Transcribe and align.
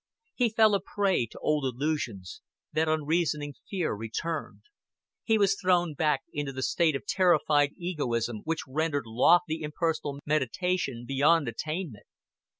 He 0.33 0.49
fell 0.49 0.73
a 0.73 0.81
prey 0.81 1.27
to 1.27 1.37
old 1.37 1.63
illusions; 1.63 2.41
that 2.73 2.87
unreasoning 2.89 3.53
fear 3.69 3.93
returned; 3.93 4.61
he 5.23 5.37
was 5.37 5.53
thrown 5.61 5.93
back 5.93 6.21
into 6.33 6.51
the 6.51 6.63
state 6.63 6.95
of 6.95 7.05
terrified 7.05 7.73
egoism 7.77 8.37
which 8.43 8.65
rendered 8.67 9.05
lofty 9.05 9.61
impersonal 9.61 10.17
meditation 10.25 11.05
beyond 11.07 11.47
attainment. 11.49 12.07